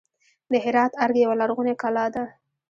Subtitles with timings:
[0.51, 2.23] د هرات ارګ یوه لرغونې کلا ده